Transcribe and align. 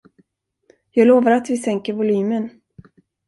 Jag 0.91 1.07
lovar 1.07 1.31
att 1.31 1.49
vi 1.49 1.57
sänker 1.57 1.93
volymen. 1.93 2.49